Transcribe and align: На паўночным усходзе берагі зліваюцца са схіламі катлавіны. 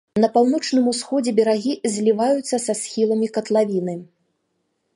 На 0.21 0.27
паўночным 0.35 0.85
усходзе 0.91 1.33
берагі 1.39 1.73
зліваюцца 1.95 2.55
са 2.65 2.73
схіламі 2.81 3.27
катлавіны. 3.37 3.95